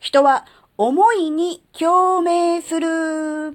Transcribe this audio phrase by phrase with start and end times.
[0.00, 0.46] 人は
[0.78, 3.54] 思いに共鳴する。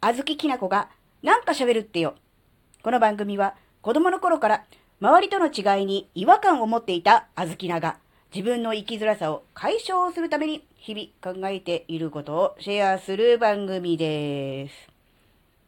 [0.00, 0.88] あずききなこが
[1.24, 2.14] なんか喋るってよ。
[2.84, 4.64] この番組は子供の頃から
[5.00, 7.98] 周りとの違いに違和感を持っていたあずきなが
[8.32, 14.74] 自分の生きづらさを解消するために日々考えていることをシェアする番組です。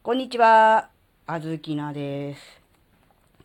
[0.01, 0.87] こんにちは、
[1.27, 2.41] あずきなです。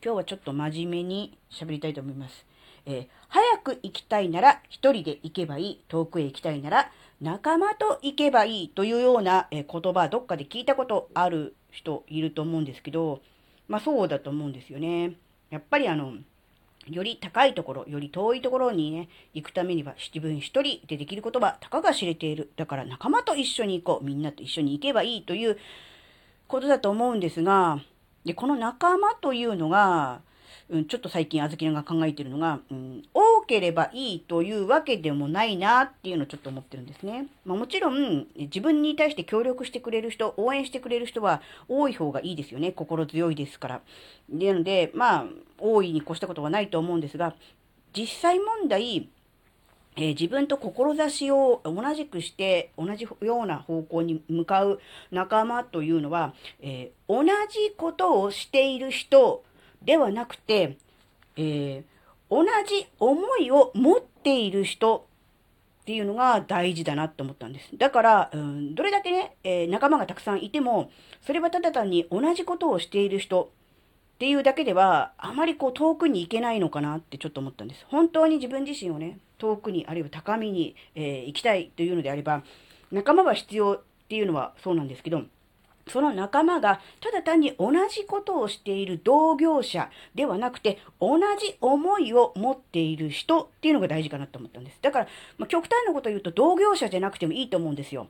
[0.05, 2.47] 今日はちょっと真面目に喋りたいと思います。
[2.87, 5.81] えー、早く行きたいなら一人で行けばいい。
[5.89, 13.23] 遠くへ行きたいなら仲間と行けばいいというような、言葉どっかで聞いたことある人いると思うんですけど、
[13.67, 15.15] まあそうだと思うんですよね。
[15.51, 16.13] やっぱりあの、
[16.89, 22.53] より高いところ、より遠いところにね、行くためには自分一人でできることはたかが知れている。
[22.55, 24.05] だから仲間と一緒に行こう。
[24.05, 25.59] みんなと一緒に行けばいいという
[26.47, 27.81] ことだと思うんですが、
[28.25, 30.21] で、この仲間というのが、
[30.71, 37.27] うん、ちょっと最近あずきが考えてるのが、うん、多ければいいというわけでもないなっていうのをちょっと思ってるんですね。
[37.45, 42.73] まあ、もちろん、自分に対して協力してくれる人、応援してくれる人は多い方がいいですよね。
[42.73, 43.81] 心強いですから。
[44.31, 45.27] なので、まあ、
[45.59, 47.35] 大いに越したことはないと思うんですが、
[47.95, 49.09] 実際問題、
[49.97, 54.81] えー、自分と志を同じくして同じような方向に向かう
[55.13, 59.45] 仲間というのは、えー、同じことをしている人
[59.85, 60.77] ではなくて、
[61.37, 61.85] えー、
[62.31, 65.07] 同じ思いを持っている人
[65.83, 67.77] っていうのが大事だなと思ったんです。
[67.77, 73.51] だから、うん、どれだけね、えー、仲間がたくさんいても、それはただ単に同じことをしている人
[74.15, 77.85] っていうだけでは、あまりこう遠くに行けないのかなってちょっと思ったんです。
[77.89, 82.43] 本当に自分自身をね、遠くに、あるいは高みに、えー、行きたいというのであれば、
[82.91, 85.23] 仲間は必要っていうのはそうなんですけど、
[85.89, 94.79] その仲間がただ単に同じことをしている同業者ではなくて、同じ思いを持っている人っていうのが大事かなと思ったんです。
[94.81, 95.07] だから、
[95.39, 98.09] まあ、極端なことを言うと同業者じゃなくてもいいと思うんですよ。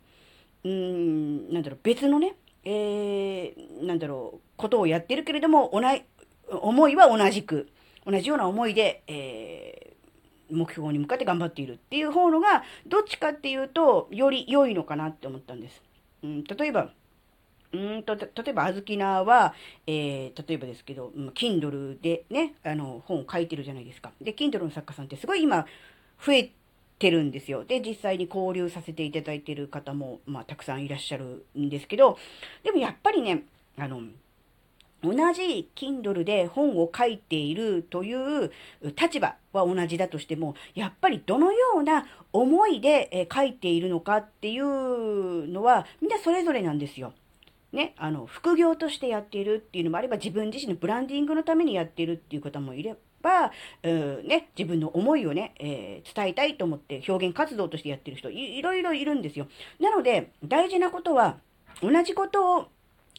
[0.65, 6.03] うーん、なんだろう、別のね、えー、なんだろう、ことをやってるけれども、同じ、
[6.49, 7.69] 思いは同じく、
[8.07, 15.83] 同じような思いで、えー、目標に向かって頑張っているっていう方のが、どっちかっていうと、より良いのかなって思ったんです。
[16.23, 16.91] うん、例えば、
[17.75, 19.55] うんと、例えば、あずきなは、
[19.87, 24.13] えー、例えばですけど、Kindle でね、あの、本を書いてるじゃないですか。
[24.21, 25.67] で、Kindle の作家さんってすごい今、
[26.25, 26.53] 増え
[26.99, 27.65] てるんですよ。
[27.65, 32.17] で、実際に交流させていただいてる方も、まあ、たくさんいらっしゃるんですけど、
[32.63, 33.43] でもやっぱりね、
[33.77, 34.03] あの、
[35.03, 38.51] 同じ Kindle で本を書いているという
[38.97, 47.13] 立場は同じだとしても、やっぱりどのような思いで書いているのかっていうのは、みんなそれぞれなんですよ。
[47.75, 53.51] ね、あの、副業としてやっているっていうのもあれば、自分自身のブランディングのためにやっているっていう方もいれば、
[53.83, 59.49] うんね、自分の思いをね、えー、伝えたいと思って表現活動としてやってる人い、いろいろいるんですよ。
[59.81, 61.39] なので、大事なことは、
[61.83, 62.69] 同じことを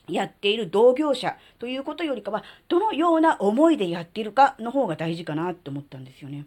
[0.08, 6.46] やっている同業者ということよりかは、どのような思いでやっているかの方が大事かなって思ったんですよね。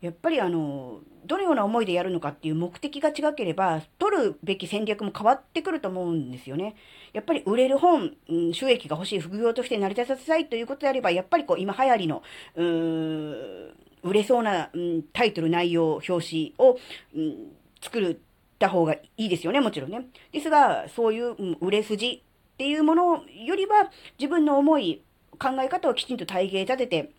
[0.00, 6.76] やっぱりあの、どのような思いでやるのかっていう目的が違ければ、取るべき戦略も変わってくると思うんですよね。
[7.12, 8.16] やっぱり売れる本、
[8.52, 12.22] 収益が欲しい副業として成り立たせたいということであれば、やっぱりこう今流行りの、
[12.54, 16.78] うーん売れそうな、うん、タイトル、内容、表紙を、
[17.14, 18.16] うん、作っ
[18.58, 20.06] た方がいいですよね、もちろんね。
[20.32, 22.22] ですが、そういう、うん、売れ筋
[22.54, 25.02] っていうものよりは、自分の思い、
[25.38, 27.12] 考え方をきちんと体系立てて、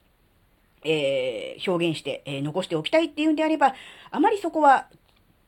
[0.84, 3.74] えー、表現して、えー、残しておきたいっていうんであれば、
[4.12, 4.88] あまりそこは、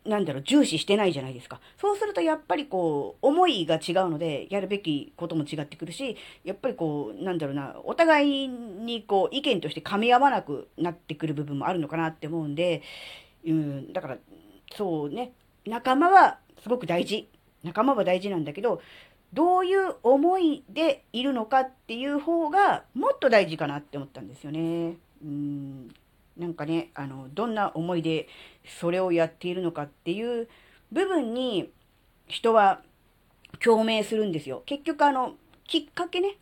[0.05, 1.59] なんだろう、重視してないじゃないですか。
[1.77, 12.81] そうするとやっぱりこう、思いが違うので、やるべきことも違ってくるし、やっぱりこう、なんだろうな、お互いにこう、意見として噛み合わなくなってくる部分もあるのかなって思うんで、
[13.45, 14.17] うん、だから、
[14.75, 15.33] そうね、
[15.65, 17.29] 仲間はすごく大事。
[17.63, 18.81] 仲間は大事なんだけど、
[19.33, 24.97] どういう思いでいるのかっていう方がもっと大事かなって思ったんですよね。
[25.23, 25.93] うん、
[26.37, 28.27] なんかね、あの、どんな思いで
[28.65, 30.47] それをやっているのかっていう
[30.91, 31.71] 部分に
[32.27, 32.81] 人は
[33.63, 34.63] 共鳴するんですよ。
[34.65, 35.35] 結局あの、
[35.65, 36.37] きっかけね、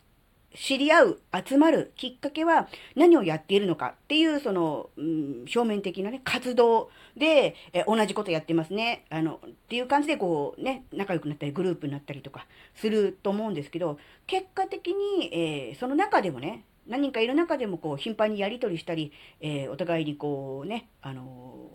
[0.55, 9.05] 知り合う、集まるきっかけは何をやっているのかっていう、その、うん、表面的なね、活動で、え同じことやってますね。
[9.09, 21.69] あの、っていう感じでこうね、仲良くなったりグループになったりとかすると思うんですけど、結果的に、えー、その中でもね、何人かいる中でもこう頻繁にやり取りしたり、えー、お互いにこうね、あの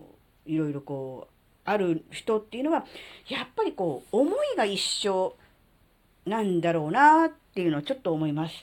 [0.46, 1.34] ー、いろいろこう、
[1.64, 2.84] ある人っていうのは、
[3.28, 5.36] やっぱりこう、思いが一緒
[6.26, 8.54] なんだろうなっていうのはちょっと思います。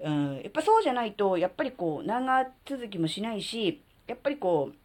[0.00, 4.76] うん、やっぱそうじゃないと、やっぱりこう、長続きもしないし、やっぱりこう、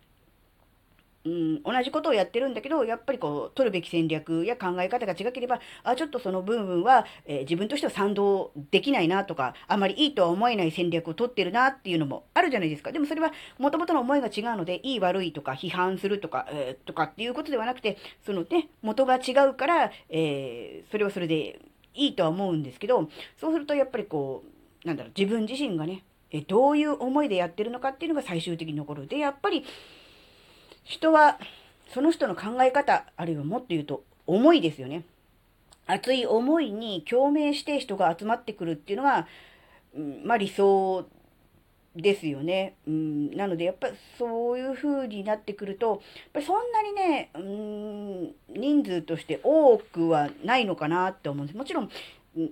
[1.25, 12.91] うん、同じことをやってるんだけど、やっぱりこう、取るべき戦略や考え方が違ければ、あ、ちょっとその部分は、えー、自分としては賛同できないなとか、あまりいいとは思えない戦略を取ってるなっていうのもあるじゃないですか。
[12.91, 21.59] でもそれは、元々の思いが違うので、いい悪いとか、批判するとか、えー、とかっていうことではなくて、そのね、元が違うから、えー、それはそれで
[21.93, 23.09] いいとは思うんですけど、
[23.39, 24.43] そうするとやっぱりこ
[24.83, 29.07] う、なんだろう、自分自身がね、えどういう思いでやってるのかっていうのが最終的に残る。
[29.07, 29.63] で、やっぱり、
[30.87, 31.37] 人は、
[31.93, 35.03] その人の考え方、あるいはもっと言うと、思いですよね。
[35.85, 39.27] 熱い思いに共鳴して人が集まってくるっていうのが、
[39.95, 41.05] うん、まあ理想
[41.95, 42.75] ですよね。
[42.87, 45.99] うん、なので、やっぱそういう風になってくると、やっ
[46.33, 51.57] ぱりそんなにね、うん、人数として多くはないのかなって思うんです。
[51.57, 51.89] もちろん、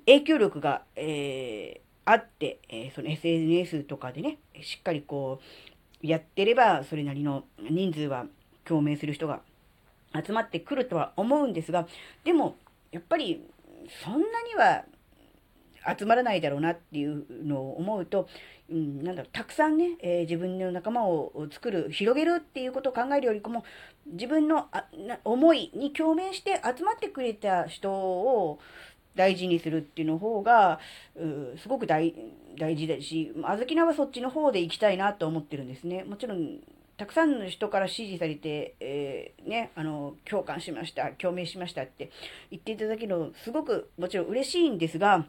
[0.06, 5.75] 影響力が、えー、あって、えー、その SNS とかでね、しっかりこう、
[6.06, 8.26] やってれば、それなりの人数は
[8.64, 9.42] 共鳴する人が
[10.14, 11.88] 集まってくるとは思うんですが、
[12.24, 12.56] でも、
[12.92, 13.48] やっぱり、
[14.04, 14.86] そんなには
[15.98, 18.28] 集まらないだろうなっていうのを思うと、
[18.70, 23.64] うん、なんだろう、たくさんね、えー、自分の仲間を作る、広げるっていうことを考えるよりも、
[24.08, 24.86] 自分のあ
[25.24, 28.60] 思いに共鳴して集まってくれた人を
[29.16, 30.80] 大事にするっていうの方が、
[31.16, 32.14] うすごく大
[32.58, 36.04] 事だし、あずきなはそっちの方で行きたいなと思ってるんですね。
[36.04, 36.60] もちろん、
[36.98, 42.10] たくさんの人から支持されて、えー、ね、あの、共感しました、共鳴しましたって
[42.52, 45.26] 言っていただけるの、すごくもちろん嬉しいんですが、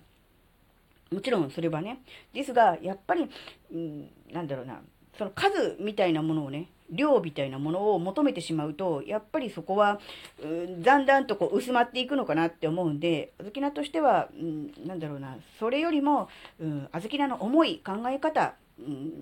[1.11, 2.01] もちろんそれはね、
[2.33, 3.29] ですが、やっぱり、
[3.73, 4.81] うん、なんだろうな、
[5.17, 10.01] その数みたいなものをね、量みたいなものを求めてしまうと、やっぱりそこは、
[10.43, 16.29] うん、だんだんとこう薄まっていくのかなって思うんで、あずきなとしては、うん、なんだろうな、それよりも、
[16.61, 19.13] うん、あずきなの思い、考え方、うん、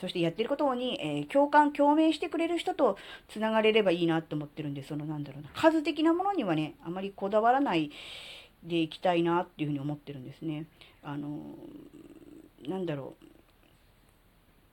[0.00, 2.96] そしてやってることに、えー、共感、共鳴してくれる人と
[3.28, 7.90] 繋がれればいいなと思ってるんで、そのなんだろうな、数的なものにはね、あまりこだわらない
[8.64, 10.66] でいきたいなっていうふうに思ってるんですね。
[11.02, 11.40] あの、
[12.66, 13.24] なんだろう、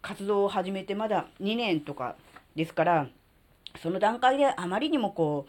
[0.01, 2.15] 活動を始めてまだ2年とか
[2.55, 3.07] ですから、
[3.81, 5.45] その段階であまりにもこ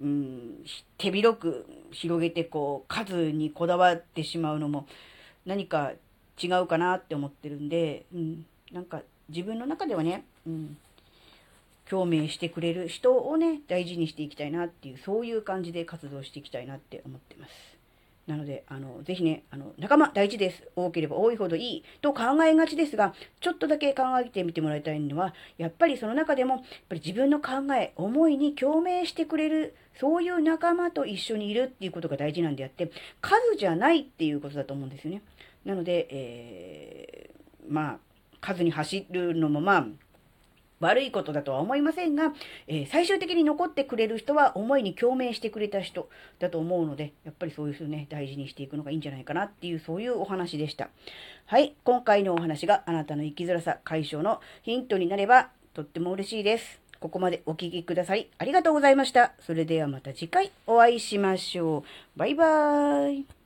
[0.00, 0.64] う、うん、
[0.98, 4.86] 手広く広げてこう数にこだわってしまうのも
[5.44, 5.92] 何か
[6.42, 10.76] 違うかなって思ってるんで、うん、なんか自分の中ではね、うん、
[11.88, 17.79] 共鳴してくれる人をね、大事にしていきたいなっていう、そういう感じで活動していきたいなって思ってます。
[18.26, 20.62] なので、あの、ぜひね、あの、仲間大事です。
[20.76, 32.90] 多ければ多いほどいいと考えがちですが、ちょっとだけ考えてみてもらいたいのは、やっぱりその中でも、やっぱり自分の考え、思いに共鳴してくれる、そういう仲間と一緒にいるっていうことが大事なんであって、
[33.20, 35.22] 数じゃないっていうことだと思うんですよね。
[35.64, 37.98] なので、えー、まあ、
[38.40, 39.86] 数に走るのもまあ、
[40.80, 42.32] 悪いことだとは思いませんが、
[42.66, 50.88] えー、最終的に残ってくれる人は思いに共鳴してくれた人だと思うので、やっぱりそういう人ね、大事にしていくのがいいんじゃないかなっていう、そういうお話でした。
[51.46, 56.80] はい、今回のお話があなたの生きづらさ解消のヒントになれば、とっても嬉しいです。
[57.00, 59.32] ここまでお聴きくださりありがとうございました。
[59.40, 61.78] それではまた次回お会いしましょ
[62.16, 62.18] う。
[62.18, 63.39] バイバーイ。